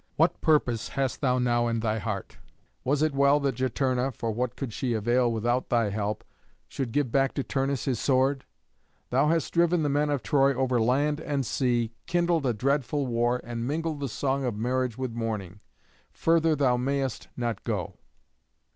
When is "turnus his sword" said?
7.43-8.43